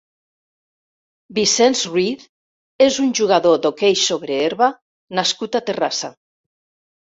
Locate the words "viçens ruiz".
1.39-2.25